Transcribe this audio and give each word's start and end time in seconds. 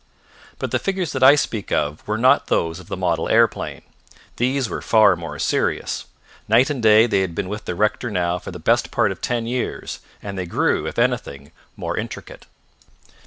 But 0.57 0.71
the 0.71 0.79
figures 0.79 1.11
that 1.11 1.21
I 1.21 1.35
speak 1.35 1.71
of 1.71 2.01
were 2.07 2.17
not 2.17 2.47
those 2.47 2.79
of 2.79 2.87
the 2.87 2.97
model 2.97 3.29
aeroplane. 3.29 3.83
These 4.37 4.67
were 4.67 4.81
far 4.81 5.15
more 5.15 5.37
serious. 5.37 6.05
Night 6.47 6.71
and 6.71 6.81
day 6.81 7.05
they 7.05 7.21
had 7.21 7.35
been 7.35 7.49
with 7.49 7.65
the 7.65 7.75
rector 7.75 8.09
now 8.09 8.39
for 8.39 8.49
the 8.49 8.57
best 8.57 8.89
part 8.89 9.11
of 9.11 9.21
ten 9.21 9.45
years, 9.45 9.99
and 10.19 10.39
they 10.39 10.47
grew, 10.47 10.87
if 10.87 10.97
anything, 10.97 11.51
more 11.77 11.95
intricate. 11.95 12.47